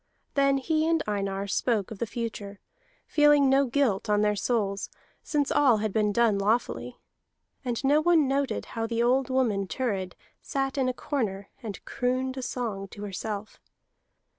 Then 0.33 0.57
he 0.57 0.87
and 0.87 1.03
Einar 1.07 1.45
spoke 1.45 1.91
of 1.91 1.99
the 1.99 2.07
future, 2.07 2.59
feeling 3.05 3.51
no 3.51 3.67
guilt 3.67 4.09
on 4.09 4.21
their 4.21 4.35
souls, 4.35 4.89
since 5.21 5.51
all 5.51 5.77
had 5.77 5.93
been 5.93 6.11
done 6.11 6.39
lawfully. 6.39 6.97
And 7.63 7.83
no 7.83 8.01
one 8.01 8.27
noted 8.27 8.65
how 8.73 8.87
the 8.87 9.03
old 9.03 9.29
woman 9.29 9.67
Thurid 9.67 10.15
sat 10.41 10.75
in 10.75 10.89
a 10.89 10.91
corner 10.93 11.49
and 11.61 11.85
crooned 11.85 12.35
a 12.35 12.41
song 12.41 12.87
to 12.87 13.03
herself. 13.03 13.59